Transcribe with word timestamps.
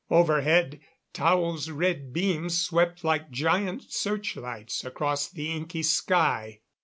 Overhead 0.09 0.79
Tao's 1.13 1.69
red 1.69 2.11
beams 2.11 2.59
swept 2.59 3.03
like 3.03 3.29
giant 3.29 3.91
search 3.93 4.35
lights 4.35 4.83
across 4.83 5.27
the 5.29 5.51
inky 5.51 5.83
sky. 5.83 6.61